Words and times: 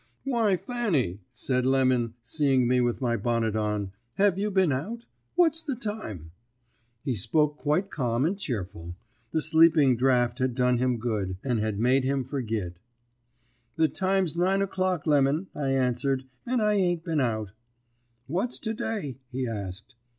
"'Why, 0.23 0.57
Fanny,' 0.57 1.19
said 1.31 1.63
Lemon, 1.67 2.15
seeing 2.23 2.67
me 2.67 2.81
with 2.81 3.01
my 3.01 3.15
bonnet 3.15 3.55
on, 3.55 3.91
'have 4.15 4.35
you 4.35 4.49
been 4.49 4.71
out? 4.71 5.05
What's 5.35 5.61
the 5.61 5.75
time?' 5.75 6.31
"He 7.03 7.13
spoke 7.13 7.55
quite 7.57 7.91
calm 7.91 8.25
and 8.25 8.35
cheerful; 8.35 8.95
the 9.31 9.43
sleeping 9.43 9.95
draught 9.95 10.39
had 10.39 10.55
done 10.55 10.79
him 10.79 10.97
good, 10.97 11.37
and 11.43 11.59
had 11.59 11.77
made 11.77 12.03
him 12.03 12.23
forgit. 12.23 12.77
"'The 13.75 13.89
time's 13.89 14.35
nine 14.35 14.63
o'clock, 14.63 15.05
Lemon,' 15.05 15.49
I 15.53 15.69
answered, 15.69 16.23
'and 16.47 16.63
I 16.63 16.73
ain't 16.73 17.03
been 17.03 17.19
out.' 17.21 17.51
"'What's 18.25 18.57
to 18.57 18.73
day?' 18.73 19.19
he 19.31 19.47
asked. 19.47 19.93